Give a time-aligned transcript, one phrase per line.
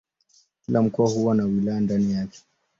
[0.65, 2.39] Kila mkoa huwa na wilaya ndani yake.